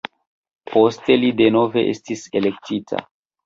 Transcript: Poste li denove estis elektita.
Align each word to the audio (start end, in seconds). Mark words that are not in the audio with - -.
Poste 0.71 1.19
li 1.25 1.31
denove 1.43 1.87
estis 1.95 2.27
elektita. 2.43 3.07